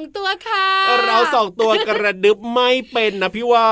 [0.00, 0.02] ส
[1.40, 3.68] องตัวกระดึบไม่เป็นนะพี่วา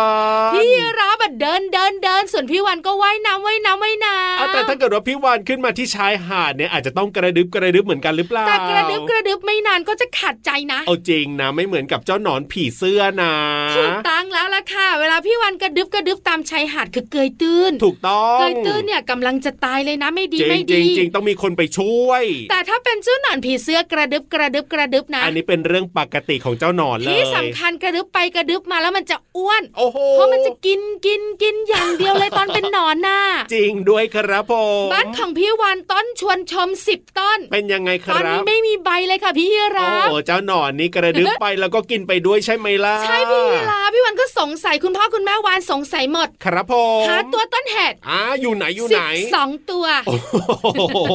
[0.51, 13.35] นพี่รับแบบเดินเดินเดินส่วนพี่วานก็ว่ายน้ำว่ายน้ำว่ายน้ำแต่ถ้าเกิดว่าพี่วานขึ้นมาที่ชายหาดเนี่ยอาจจะต้องกระดึบกระดึบเหมือนกันหรือเปล่าแต่กระดึบกระดึบไม่นานก็จะขาดใจนะเอาจริงนะไม่เหมือนกับเจ้าหนอนผีเสื้อนะ
[13.77, 29.63] ถูกตั้งแล้วล่ะค่ะ เวลาพี่วานกระดึบกระดึบตามชายหาดคือเกยตื้น ถูกต้องเกยตื้นเนี่ยกำลังจะตายเลยนะไม่ดีไม่ดีจริงจริงต้องมีคนไปช่วย แต่ถ้าเป็นเจ้าหนอนผีเสื้อกระดึบกระดึบกระดึบนะ อันนี้เป็นเรื่องปกติของเจ้าหนอนเลยที่สำคัญกระดึบไปกระดึบมาแล้วมันจะอ้วน
[30.13, 33.21] เพราะมันจะกินกินกินอย่างเดียวเลยตอนเป็นหนอนน่ะ
[33.55, 34.53] จริงด้วยครับผ
[34.85, 49.03] มบ้านของพี่วานต้นชวนชมสิบต้น เป็นยังไงครับตอนนี้ไม่มีใบเลยค่ะพี่ราโอ้เจ้าหนอนนี่กระดึ๊บไปแล้วก็กินไปด้วยใช่ไหมล่ะใช่พี่ราพี่วานก็สงสัยคุณพ่อคุณแม่วานสงสัยหมด ครับผมหาตัวต้นเหตุอ่าอยู่ไหนอยู่ไหน
[49.35, 50.17] สองตัวโอ้
[50.89, 51.15] โห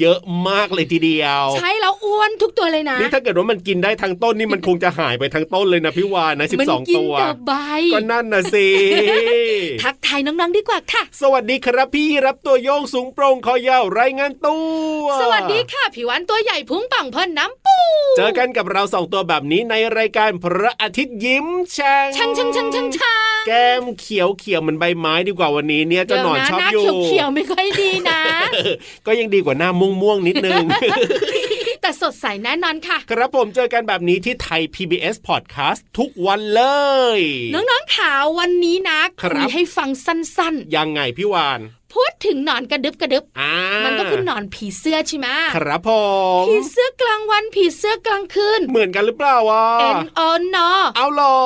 [0.00, 0.18] เยอะ
[0.48, 7.52] มากเลยทีเดียว ใช่แล้วอ้วนทุกตัวเลยนะนี่ถ้าเกิดว่ามันกินได้ทั้งต้นนี่มันคงจะหายไปทั้งต้นเลยนะพี่วานนะสิบสองตัวมันกินแต่ใบ
[7.94, 8.68] ก็นั่นนะสิ
[9.82, 14.56] ทักทายน้องๆดีกว่าค่ะ สวัสดีครับพี่รับตัวโยงสูงโปร่งคอยาวรายงานตั
[15.02, 17.78] วสวัสดีค่ะผิววันตัวใหญ่พุงปังพ่นน้ำปู
[18.16, 28.20] เจอกันกับเราสองตัวแบบนี้ในรายการพระอาทิตย์ยิ้มช่างช่างช่างช่างช่างช่างแก้มเขียวเขียวเหมือนใบไม้ดีกว่าวันนี้เนี่ยจะนอนชอบอยู่เขียวเขียวไม่ค่อยดีนะ
[29.06, 30.64] ก็ยังดีกว่าหน้าม่วงม่วงนิดนึง
[31.82, 36.62] แต่สดใสแน่นอนค่ะ ครับผมเจอกันแบบนี้ที่ไทย PBS Podcast ทุกวันเล
[37.18, 37.20] ย
[37.54, 43.52] น้องๆขาววันนี้นะครับยให้ฟังสั้นยังไงพี่วานๆ พูดถึงหนอนกระดึบกระดึบอ่า
[43.84, 45.90] มันก็คือหนอนผีเสื้อใช่ไหมครับผ
[46.42, 49.64] มผีเสื้อกลางวันผีเสื้อกลางคืน เหมือนกันหรือเปล่าวะ
[49.96, 51.38] N O N O เอาเหรอ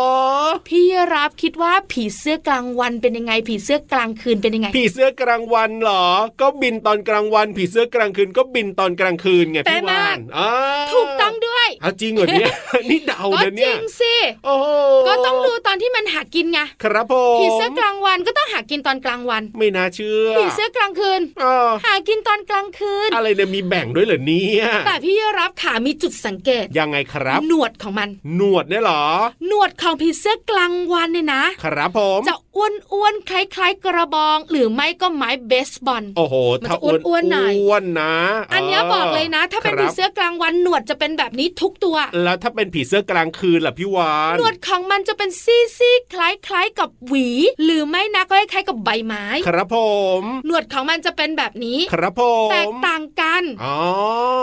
[0.68, 0.84] พี่
[1.14, 6.06] รับคิดว่าผีเสื้อกลางวันเป็นยังไง ผีเสื้อกลางคืนเป็นยังไง ผีเสื้อกลางวันเหรอ
[6.40, 10.50] ก็บินตอนกลางวัน ผีเสื้อกลางคืนก็บินตอนกลางคืนไงแปลพี่วามากนอ่า
[10.92, 12.50] ถูกต้องด้วยเอาจริงเหรอเนี่ย
[12.90, 14.14] นี่เดาก็นะจเนี่ริยงสิ
[14.44, 14.66] โอ้โห
[15.08, 29.04] ก็ต้องดูตอนที่มันหากินไงครับผมผีเสื้อกลางวันก็ต้องหากินตอนกลางวัน ไม่น่าเชื่อผีเสื้อกลางคืนเออหากินตอนกลางคืน อะไรเนี่ยมีแบ่งด้วยเหรอเนี่ยแต่พี่รับขามีจุดสังเกตยังไงครับ หนวดของมัน หนวดเนี่ยเหรอ
[29.46, 38.14] หนวดของผีเสื้อกลางวันเนี่ยนะครับผมจะ อ้วนๆคล้ายๆกระบอง หรือไม่ก็ไม้เบสบอลโอ้โหมันถ้าจะอ้วนๆหน่อยอ้วนนะ
[38.52, 47.28] อันเนี้ยบอกเลยนะ ถ้าเป็นครับผีเสื้อกลางวันหนวดจะเป็นแบบนี้ทุกตัว แล้วถ้าเป็นผีเสื้อกลางคืนล่ะพี่วานหนวดของมันจะเป็นซี่ๆคล้ายๆกับหวี
[47.64, 49.78] หรือไม่นะก็คล้ายๆกับใบไม้ ครับผ
[50.20, 53.76] ม หนวดของมันจะเป็นแบบนี้ ครับผมแตกต่างกันอ๋อ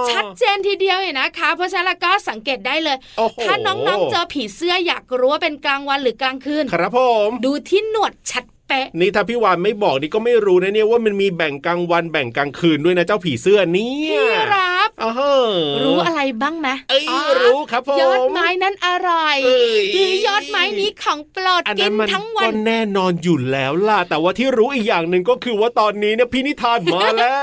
[0.09, 15.11] ชัดเจนทีเดียวเนี่ยนะคะ เพราะฉะนั้นแล้วก็สังเกตได้เลยโอ้โหถ้าน้องๆเจอผีเสื้ออยากรู้ว่าเป็นกลางวันหรือกลางคืน ครับผม ดูที่หนวดชัดเป๊ะ นี่ถ้าพี่วานไม่บอกนี่ก็ไม่รู้นะเนี่ยว่ามันมีแบ่งกลางวันแบ่งกลางคืนด้วยนะเจ้าผีเสื้อเนี่ยพี่รับอ๋อ
[15.83, 27.35] รู้อะไรบ้างไหมเอ้ยอ๋อรู้ครับผมยอดไม้นั้นอร่อยเอ้ยหรือยอดไม้นี้ของโปรดอันกินั้นนมันทั้งวัก็นแน่นอนอยู่แล้วล่ะ แต่ว่าที่รู้อีกอย่างหนึ่งก็คือว่าตอนนี้เนี่ยพี่นิทานมาแล้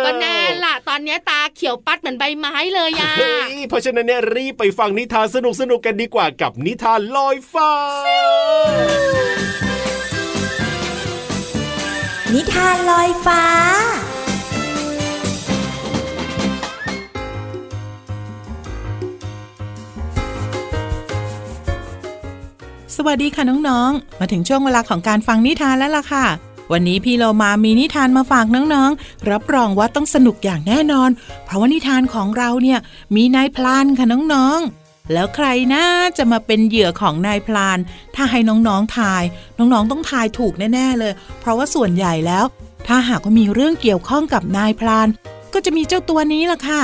[0.00, 7.72] วก็แน่ล่ะ ตอนเนี้ยตาเขียวปัดเหมือนใบไม้เลยอะเฮ้ยเพราะฉะนั้นเนี่ยรีบไปฟังนิทานสนุกสนุกๆกันดีกว่ากับนิทานลอยฟ้า
[12.34, 13.42] นิทานลอยฟ้า
[22.96, 26.26] สวัสดีค่ะน้องๆ มาถึงช่วงเวลาของการฟังนิทานแล้วล่ะค่ะ
[26.72, 31.10] วันนี้พี่เรามามีนิทานมาฝากน้องๆ รับรองว่าต้องสนุกอย่างแน่นอน
[31.44, 32.78] เพราะว่านิทานของเราเนี่ย
[33.16, 34.77] มีนายพลานค่ะน้องๆ
[35.12, 35.84] แล้วใครนะ
[36.18, 37.78] จะมาเป็นเหยื่อของนายพลาน
[38.14, 39.22] ถ้าให้น้องๆทาย
[39.58, 42.44] น้องๆต้องทายถูกแน่ๆเลย เพราะว่าส่วนใหญ่แล้ว
[42.86, 45.08] ถ้าหากว่ามีเรื่องเกี่ยวข้องกับนายพลาน
[45.52, 46.82] ก็จะมีเจ้าตัวนี้ล่ะค่ะ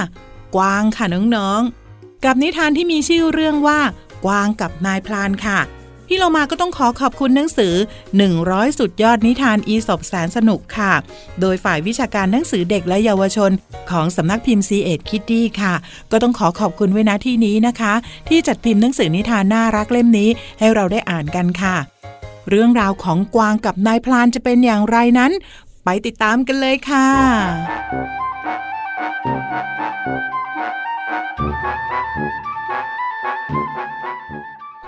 [0.56, 3.80] กวางค่ะน้องๆ กับนิทานที่มีชื่อเรื่องว่า
[4.24, 5.58] กวางกับนายพลานค่ะ
[6.08, 7.74] พี่เรามาก็ต้องขอขอบคุณหนังสือ
[8.26, 10.92] 100 สุดยอดนิทานอีสบแสนสนุกค่ะ
[11.40, 13.50] โดยฝ่ายวิชาการหนังสือเด็กและเยาวชน
[13.90, 15.74] ของสำนักพิมพ์ c ีเอ็ดคิตตี้ค่ะ
[16.10, 17.94] ก็ต้องขอขอบคุณไว้ณที่นี้นะคะ
[18.28, 20.28] ที่จัดพิมพ์หนังสือนิทานน่ารักเล่มนี้
[20.58, 21.76] ให้เราได้อ่านกันค่ะ
[22.50, 25.32] เรื่องราวของกวางกับนายพลานจะเป็นอย่างไรนั้น
[25.84, 27.08] ไปติดตามกันเลยค่ะ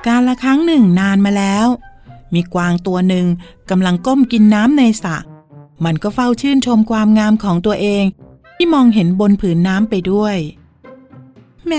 [0.06, 1.67] การละครั้งหนึ่งนานมาแล้ว
[2.35, 3.26] มีกวางตัวหนึ่ง
[3.70, 5.17] กำลังก้มกินน้ำในสระ
[5.85, 8.05] มันก็เฝ้าชื่นชมความงามของตัวเอง
[8.56, 10.37] ที่มองเห็นบนผืนน้ำไปด้วย
[11.67, 11.73] แหม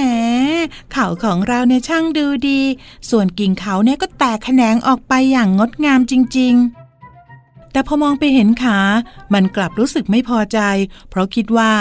[0.91, 2.62] เขาของเราเนี่ยช่างดูดี
[3.09, 6.76] ส่วนกิ่งเขาเนี่ยก็แตกแขนงออกไปอย่างงดงามจริงๆ
[7.71, 8.79] แต่พอมองไปเห็นขา
[9.33, 10.59] มันกลับรู้สึกไม่พอใจ
[11.09, 11.71] เพราะคิดว่า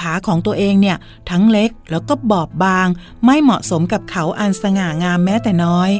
[0.00, 0.96] ขาของตัวเองเนี่ย
[1.30, 2.88] ทั้งเล็กแล้วก็บอบบาง
[3.24, 5.90] ไม่เหมาะสมกับเขาอันสง่างามแม้แต่น้อย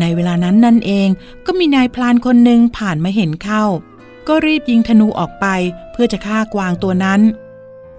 [0.00, 1.08] ในเวลานั้นนั่นเอง
[1.46, 3.64] ก็มีนายพลานคนหนึ่งผ่านมาเห็นเข้า
[4.28, 5.46] ก็รีบยิงธนูออกไป
[5.92, 7.20] เพื่อจะฆ่ากวางตัวนั้น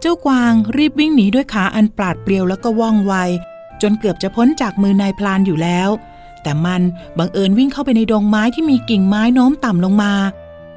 [0.02, 3.14] เจ้ากวางรีบวิ่งหนีด้วยขาอันปราดเปรียวแล้วก็ว่องไว
[3.82, 5.90] จนเกือบจะพ้นจากมือนายพลานอยู่แล้ว
[6.44, 6.82] แต่มัน
[7.18, 10.14] บังเอิญวิ่งเข้าไปในดงไม้ที่มีกิ่งไม้โน้มต่ำลงมา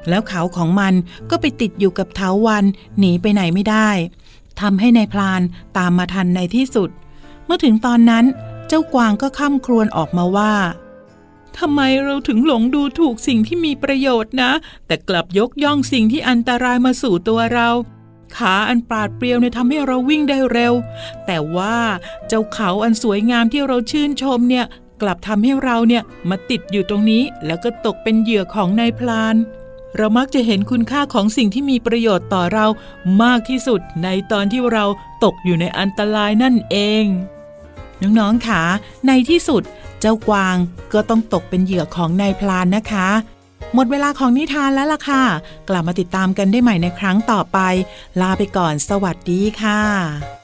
[0.09, 0.93] แล้วเขาของมัน
[1.29, 2.63] ก็ไปติดอยู่กับเถาวัน
[2.99, 3.89] หนีไปไหนไม่ได้
[4.61, 5.41] ทำให้นายพลาน
[5.77, 6.89] ตามมาทันในที่สุด
[7.45, 8.25] เมื่อถึงตอนนั้น
[8.67, 10.53] เจ้ากวางก็ข้ามครวญออกมาว่า
[11.57, 14.51] ทำไมเราถึงหลงดูถูกสิ่งที่มีประโยชน์นะ
[14.87, 17.69] แต่กลับยกย่องสิ่งที่อันตรายมาสู่ตัวเรา
[18.35, 20.73] ขาอันปราดเปรียวเนี่ยทำให้เราวิ่งได้เร็ว
[21.25, 21.77] แต่ว่า
[22.27, 24.65] เจ้าเขาอันสวยงามที่เราชื่นชมเนี่ย
[25.01, 29.35] กลับทำให้เราเนี่ยมาติดอยู่ตรงนี้ แล้วก็ตกเป็นเหยื่อของนายพลาน
[29.97, 32.65] เรามักจะเห็นคุณค่าของสิ่งที่มีประโยชน์ต่อเรา
[33.23, 34.85] มากที่สุดในตอนที่เรา
[35.23, 37.03] ตกอยู่ในอันตรายนั่นเอง
[38.01, 38.61] น้องๆค่ะ
[39.07, 39.63] ในที่สุด
[39.99, 40.55] เจ้ากวาง
[40.93, 43.09] ก็ต้องตกเป็นเหยื่อของนายพลานนะคะ
[43.73, 45.23] หมดเวลาของนิทานแล้วล่ะค่ะ
[45.69, 47.59] กลับมาติดตามกันได้ใหม่ในครั้งต่อไป
[48.21, 49.81] ลาไปก่อนสวัสดีค่ะ「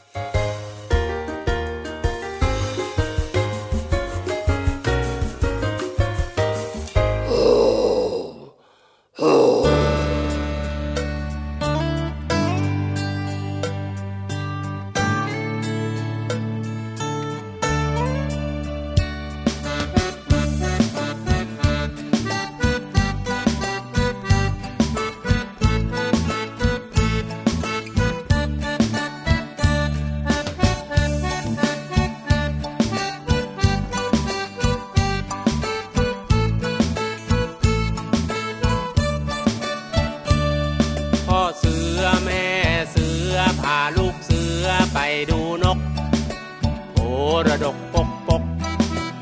[47.47, 48.43] ระดกปกปก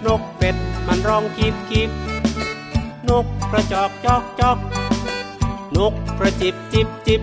[0.05, 0.55] นกเป็ด
[0.87, 1.89] มันร้องกีบกีบ
[3.09, 4.57] นกกระจอกจอกจอก
[5.77, 7.21] นกกระจิบจิบจิบ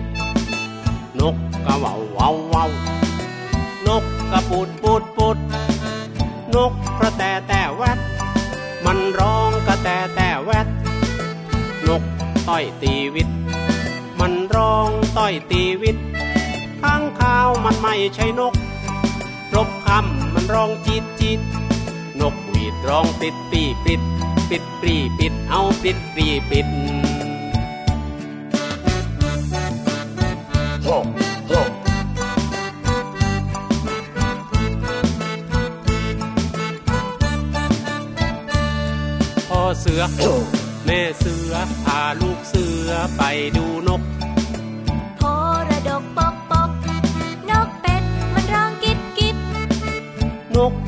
[1.19, 1.35] นก
[1.65, 2.69] กระว่าววาววาว
[3.87, 5.37] นกกระปูดปูดปูด
[6.55, 7.99] นกกระแตแต่แวด
[8.85, 10.67] มันร้องกระแตแต่แวด
[11.87, 12.03] นก
[12.47, 13.29] ต้อยตีวิต
[14.19, 15.97] มันร้องต้อยตีวิต
[16.81, 18.53] ข้างข้าวมันไม่ใช่นก
[19.55, 21.39] รบคำมันร้องจีดจีด
[22.19, 24.01] นกหวีดร้องปิดปีปิด
[24.49, 26.67] ปิดปีปิดเอาปิดปีปิด
[30.83, 30.87] โฮ
[31.47, 31.51] โฮ
[39.49, 40.01] พ่อเสือ
[40.85, 41.53] แม่เสือ
[41.85, 43.21] พาลูกเสือไป
[43.57, 44.01] ดูนก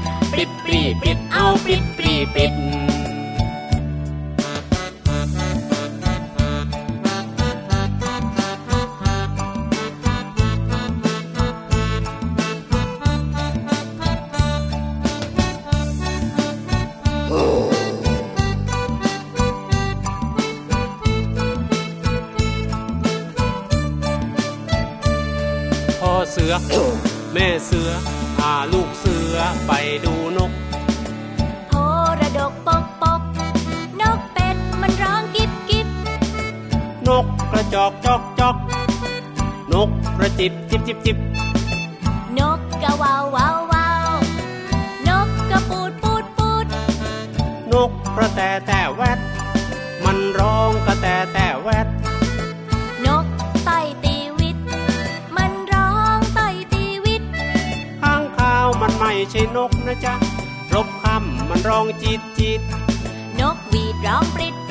[0.31, 2.53] ปรีปิดเอาปิดปรีปิด
[40.43, 41.17] จิบจิบจิบจิบ
[42.37, 44.09] นกกะวาววาววาว
[45.07, 46.65] นกกระปูดปูดปูด
[47.71, 49.19] นกกระแตแต่แวด
[50.05, 51.87] มันร้องกระแตแต่แวด
[53.05, 53.25] นก
[53.67, 54.57] ต่อยตีวิต
[55.37, 57.23] มันร้องต่อยตีวิต
[58.01, 60.13] ข้างข้าวมันไม่ใช่นกนะจ๊ะ
[60.73, 62.61] รบคำมันร้องจีดจีด
[63.39, 64.69] นกหวีดร้องปริดป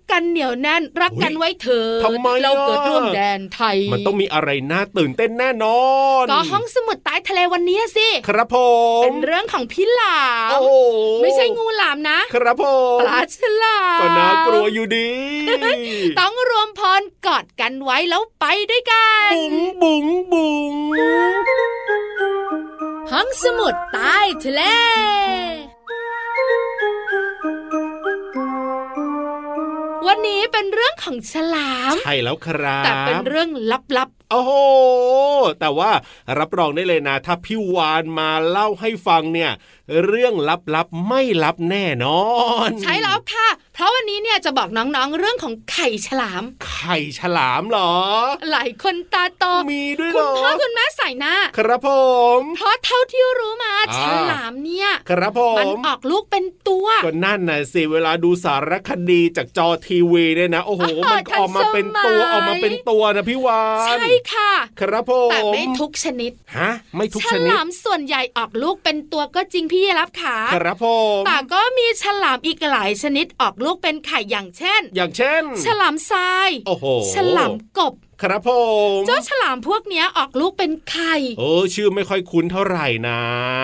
[0.21, 5.81] กันเหนียวแน่นรักกันอุ๊ยไว้เถิดทำไมเราอะเกิดร่วมแดนไทย มันต้องมีอะไรน่าตื่นเต้นแน่นอ
[6.21, 8.55] น ก็ห้องสมุดใต้ทะเลวันนี้สิ ครับผ
[9.03, 10.71] เป็มนเรื่องของพี่หลามโอ้โห
[11.21, 12.65] ไม่ใช่งูหลามนะ ครับผ
[12.97, 15.11] มปลาฉลามก็น่ากลัวอยู่ดี
[16.19, 20.73] ต้องรวมพรกอดกันไว้แล้วไปด้วยกันบุ๋งบุ๋งบุ๋ง
[23.11, 24.61] ห้องสมุดใต้ทะเล
[30.07, 34.51] วันนี้เป็นเรื่องของฉลาม ใช่แล้วครับแต่เป็นเรื่องลับโอ้โห
[35.59, 35.91] แต่ว่า
[36.39, 39.51] รับรองได้เลยนะ ถ้าพี่วานมาเล่าให้ฟังเนี่ย
[40.05, 40.33] เรื่อง
[40.75, 42.23] ลับๆไม่ลับแน่นอ
[42.67, 47.93] นๆใช่แล้วค่ะ เพราะวันนี้เนี่ยจะบอกน้องๆเรื่องของไข่ฉลาม ไข่ฉลามเหรอ
[48.51, 51.89] หลายคนตาโตมีด้วยเหคุรณอพ่อคุณแม่ใส่หน้า ครับผ
[52.39, 70.85] ม เพราะเท่าที่รู้มาอ่าฉลามเนี่ย ครับผมันมออกลูกเป็นตัวก็นั่นน่ะสิเวลาดูสารคดีจากจอทีวีเนี่ยนะโอ้โหอ่ามันออกมาเป็นตัวทันสมัยออกมาเป็นตัวนะพี่วานใช่ค่ะ ครับผมแต่ไม่ทุกชนิดฮะไม่ทุกฉชนิดลามส่วนใหญ่ออกลูกเป็นตัวก็จริงพี่รับขาครับผ
[71.19, 78.49] มแต่ก็มีฉลามอีกหลายชนิดออกลูกเป็นไข่อย่างเช่น อย่างเช่น ฉลามทรายโอ้โหฉลามกบ ครับผ
[78.97, 83.19] มเจ้าฉลามพวกเนี้ยออกลูกเป็นไข่โอ้ชื่อไม่ค่อยคุ้นเท่าไหร่นะ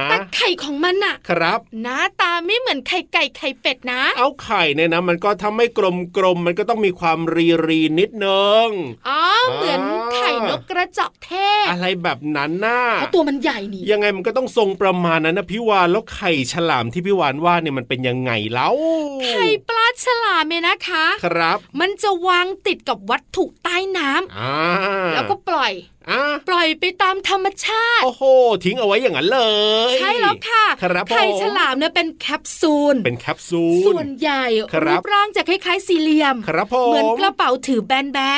[0.10, 8.66] แต่ไข่ของมันน่ะครับหน้าตาไม่เหมือนไข่ไก่ไข่เป็ดนะ เอาไข่เนี่ยนะมันก็ทำให้กลมกลมๆมันก็ต้องมีความรีรีๆนิดนึง
[9.08, 9.22] อ๋อ
[9.54, 9.80] เหมือน
[10.16, 11.32] ไข่นกกระจอกเท
[11.64, 18.76] ศ อะไรแบบนั้นน่ะเพราะตัวมันใหญ่นี่ยังไงมันก็ต้องทรงประมาณนั้นนะพี่วานแล้วไข่ฉลามที่พี่วานว่าเนี่ยมันเป็นยังไงแล้ว
[19.28, 24.47] ไข่ปลาฉลามเนี่ยนะคะ ครับ มันจะวางติดกับวัตถุใต้น้ำอ่า
[25.14, 25.74] แล้วก็ปล่อย
[26.12, 28.24] อ่าปล่อยไปตามธรรมชาติ โอ้โห
[28.64, 29.42] ทิ้งเอาไว้อย่างนั้นเล
[29.92, 37.92] ย ใช่แล้วค่ะครับผมไข่ฉลามเนี่ยเป็นแคปซูล เป็นแคปซูล ส่วนใหญ่ครับรูปร่างจะคล้ายๆสี่เหลี่ยม ครับผมเหมือนกระเป๋าถือแบ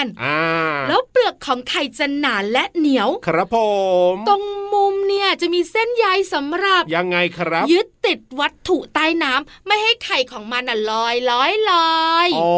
[0.04, 3.58] นอ่าๆแล้วเปลือกของไข่จะหนาและเหนียว ครับผ
[4.14, 11.74] ม ตรงมุมเนี่ยจะมีเส้นใยสำหรับ ยังไงครับ ยึดติดวัตถุใต้น้ำไม่ให้ไข่ของมันน่ะลอยลอยล
[12.08, 12.52] อยอ๋อ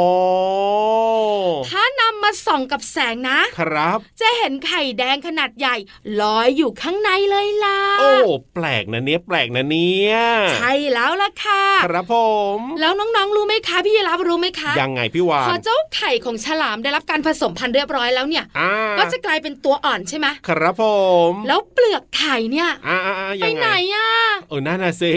[1.70, 5.76] ถ้านำ มาส่องกับแสงนะ ครับ จะเห็นไข่แดงขนาดใหญ่
[6.22, 8.12] ลอยอยู่ข้างในเลยล่ะ โอ้
[8.54, 10.16] แปลกนะเนี้ยแปลกนะเนี่ย
[10.54, 12.16] ใช่แล้วล่ะค่ะ ครับผ
[12.58, 20.84] ม แล้วน้องๆรู้ไหมคะพี่ยีรับรู้ไหมคะยังไงพี่วานพอเจ้าไข่ของฉลามได้รับการผสมพันธุ์เรียบร้อยแล้วเนี่ยอ่าก็จะกลายเป็นตัวอ่อนใช่ไหมครับผ
[21.32, 24.10] ม แล้วเปลือกไข่เนี่ยอ่าอ่าอ่าไปยังไหนไงอะ
[24.50, 25.14] เออนั่นน่ะสิ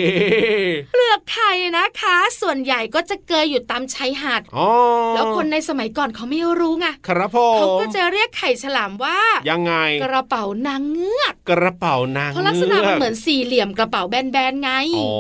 [0.92, 4.68] เปลือกไข่นะคะ ส่วนใหญ่ก็จะเกยอยู่ตามชายหาดอ๋อ
[5.14, 9.18] แล้วคนในสมัยก่อนเขาไม่รู้ไงครับผมเขาก็จะเรียกไข่ฉลามว่า
[9.50, 9.74] ยังไง
[10.04, 15.12] กระเป๋านางเงือก กระเป๋านางเพราะลักษณะมันงเหมือนสี่เหลี่ยมกระเป๋าแบนๆไงอ๋อ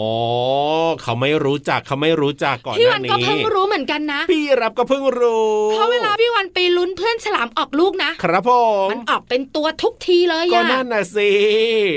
[1.02, 8.50] เขาไม่รู้จักเขาไม่รู้จักก่อนพี่หวัน้านก็นี้เพิ่งรู้เหมือนกันนะ พี่รับก็เพิ่งรู้เพราะเวลาพี่วันไปลุ้นเพื่อนฉลามออกลูกนะ ครับผ
[8.86, 11.30] มมันออกเป็นตัวทุกทีเลยก็อะนั่นน่ะสิ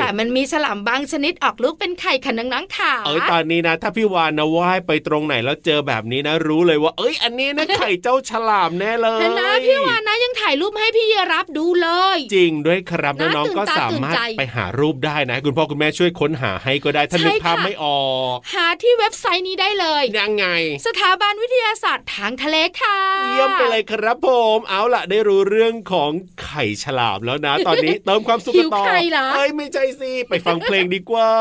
[0.02, 20.46] แต่มันมีฉลามบางชนิดออกลูกเป็นไข่ขันนังนังขาเอ้ยตอนนี้นะ ถ้าพี่วานนะว่ายไปตรงไหนแล้วเจอแบบนี้นะ รู้เลยว่า เอ้ย อันนี้นะไข่เจ้าฉลามแน่เลยเห็นนะพี่วานนะยังถ่ายรูปให้พี่เยรับดูเลย จริงด้วยครับน่าน้องตื่นๆก็ตาสามารถตื่นใจไปหารูปได้นะ คุณพ่อคุณแม่ช่วยค้นหาให้ก็ได้ถ้าใช่นึกภาพค่ะไม่ออกหาที่เว็บไซต์นี้ได้เลยยังไง
[20.88, 26.12] สถาบันวิทยาศาสตร์ทางทะเลค่ะเยี่ยมไปเลยครับผม เอาล่ะได้รู้เรื่องของ
[26.44, 31.32] ไข่ฉลามแล้วนะ ตอนนี้เติมความสุขกันต่อหิวไข่เหรอเอ้ยไม่ใช่สิไปฟังเพลงดีกว่า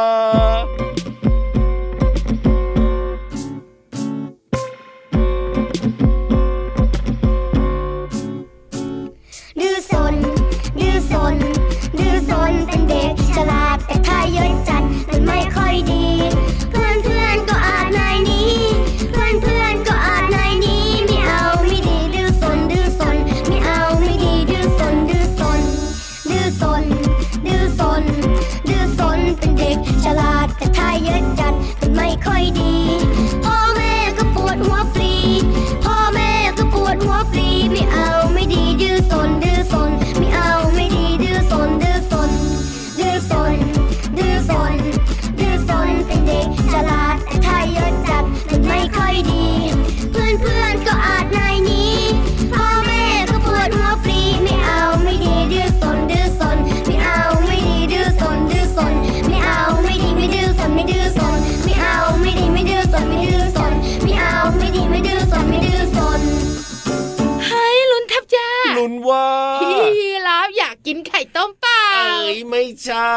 [13.87, 16.15] แต่ถ้าเยอะจัดมันไม่ค่อยดี
[68.90, 69.27] นว่า
[69.62, 69.81] พี่
[70.29, 73.16] รับอยากกินไข่ต้มเปล่าเอ้ยไม่ใช่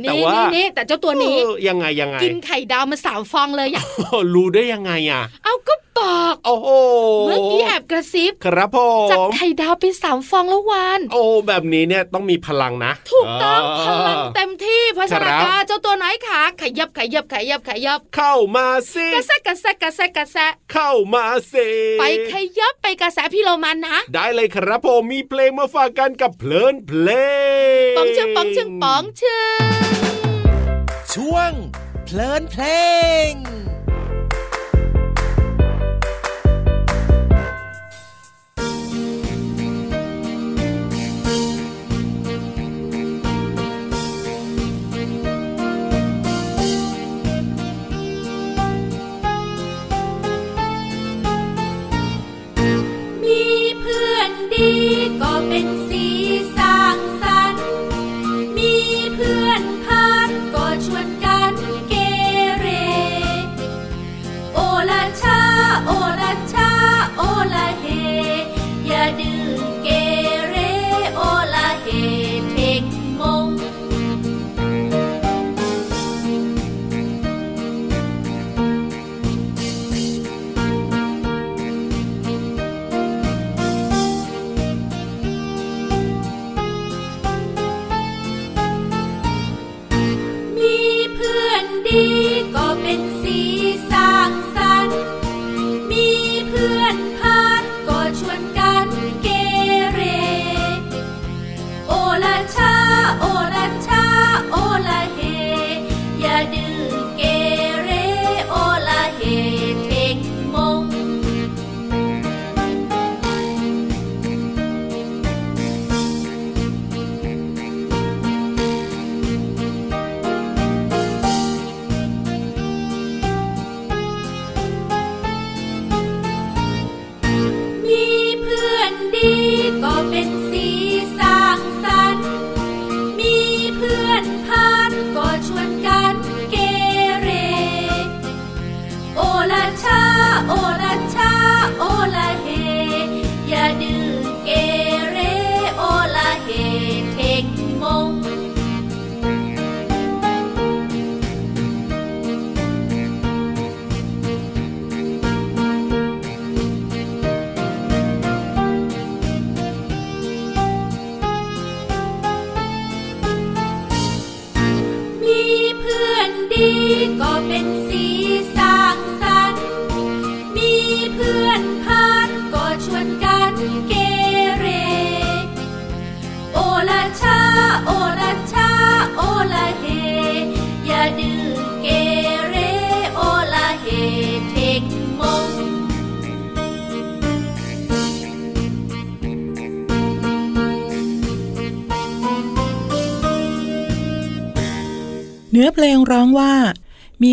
[0.00, 3.88] แต่นี่ว่านี่นี่แต่เจ้าตัวนี้เออยังไงยังไง กินไข่ดาวมาสามฟองเลยอยาก
[4.34, 6.68] รู้ได้ยังไงอะ เอาก็บอกโอ้โห
[7.26, 8.78] เมื่อกี้แอบกระซิบ ครับผ
[9.10, 21.68] จับมไข่ดาวไปสามฟองแล้ววานโอ้แบบนี้เนี่ยต้องมีพลังนะ ถูกต้องพเลังเต็มที่เพราะฉะนั้นครับค่ะเจ้าตัวไหนขาขยับขยับขยับขยับ เข้ามาสิกระแซะกระแซะกระแซะกระแซะเข้ามาสิ
[22.00, 27.08] ไปขยับไปกระแสพี่โรมันนะ ได้เลยครับผมมีเพลงมาฝากกันกับเพลินเพล
[27.92, 29.92] งปองเชิงปองเชิงปองเชิง
[31.14, 31.52] ช่วง
[32.04, 32.64] เพลินเพล
[33.30, 33.32] ง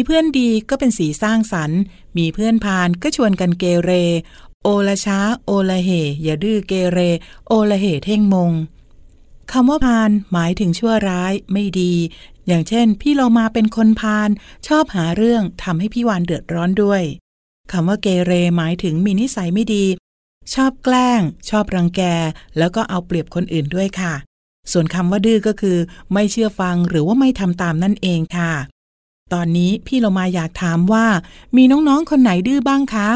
[0.05, 1.79] เพื่อนดีก็เป็นสีสร้างสรรค์
[2.17, 3.91] มีเพื่อนพาลก็ชวนกันเกเร
[4.63, 5.89] โอละช้า โอละเห
[6.23, 6.99] อย่าดื้อเกเร
[7.47, 8.51] โอละเหเท่งมง
[9.51, 11.93] คำว่าพาลหมายถึงชั่วร้ายไม่ดี
[12.47, 14.29] อย่างเช่น พี่เรามาเป็นคนพาล
[14.67, 17.03] ชอบหาเรื่องทำให้พี่วานเดือดร้อนด้วย
[17.71, 19.85] คำว่าเกเรหมายถึงมีนิสัยไม่ดี
[20.53, 22.01] ชอบแกล้ง ชอบรังแก
[22.57, 24.13] แล้วก็เอาเปรียบคนอื่นด้วยค่ะ
[24.71, 25.77] ส่วนคำว่าดื้อก็คือ
[26.13, 28.53] ไม่เชื่อฟังหรือว่าไม่ทำตามนั่นเองค่ะ
[29.33, 31.05] ตอนนี้พี่เรามาอยากถามว่า
[31.55, 33.09] มีน้องๆ คนไหนดื้อบ้างคะ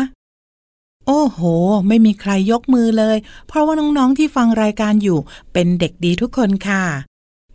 [1.08, 1.40] โอ้โห
[1.88, 5.20] ไม่มีใครยกมือเลย เพราะว่าน้องๆที่ฟังรายการอยู่
[5.54, 6.84] เป็นเด็กดีทุกคนค่ะ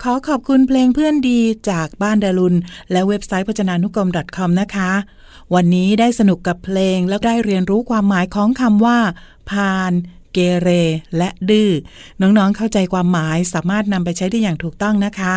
[0.03, 1.40] ขอขอบคุณเพลงเพื่อนดี
[1.71, 2.55] จากบ้านดารุน
[2.92, 4.90] และเว็บไซต์พจนานุกรม .com นะคะ
[5.55, 8.99] วันนี้ได้สนุกกับเพลงและได้เรียนรู้ความหมายของคำว่า
[9.51, 9.92] พาล
[10.33, 10.68] เกเร
[11.16, 11.71] และดื้อ
[12.21, 15.37] น้องๆเข้าใจความหมายสามารถนำไปใช้ได้อย่างถูกต้องนะคะ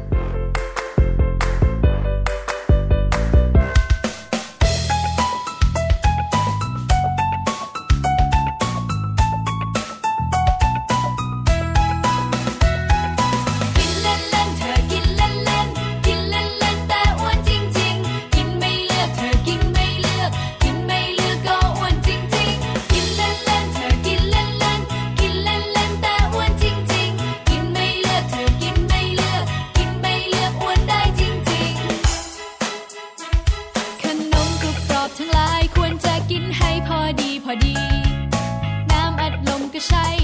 [39.81, 40.20] ด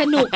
[0.00, 0.28] สนุก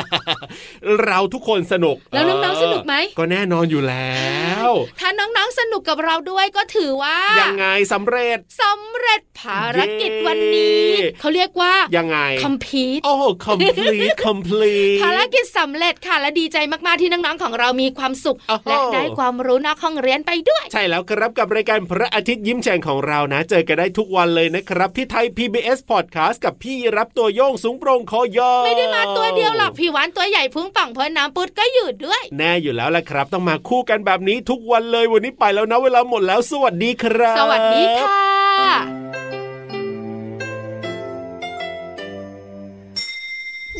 [1.09, 4.21] เราทุกคนสนุก แล้วน้องๆเสนุกไหม ก็แน่นอนอยู่แล้
[4.66, 4.69] ว
[5.01, 13.14] ถ้าน้องๆสนุกกับเราด้วยก็ถือว่า ยังไงสำเร็จสำเร็จภารกิจวันนี้เย้เขาเรียกว่ายังไงคัมพีทโอ้
[13.47, 38.22] complete complete ภารกิจสำเร็จค่ะและดีใจมากๆที่น้องๆของเรามีความสุขโอ้โหและได้ความรู้นอกห้องเรียนไปด้วย ใช่แล้วครับกับรายการพระอาทิตย์ยิ้มแฉ่งของเรานะ เจอกันได้ทุกวันเลยนะครับ ที่ไทย PBS Podcast กับพี่รับตัวโยงสูงโปร่งคอยาวไม่ได้มาตัวเดียวหรอกพี่หวานตัวใหญ่พุงป่องเพราะน้ำปุดก็อยู่ด้วย แน่อยู่แล้วล่ะครับ ต้องมาคู่กันแบบนี้ทุกวันเลยวันนี้ไปแล้วนะเวลาหมดแล้ว สวัสดีครับ สวัสดีค่ะ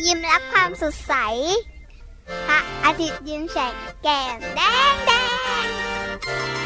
[0.05, 1.13] ยิ้มรับความสดใส
[2.47, 5.11] พระอาทิตย์ยิ้มแฉกแก้มแดงแด
[5.63, 6.56] ง